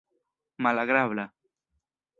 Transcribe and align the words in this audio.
malagrabla 0.63 1.25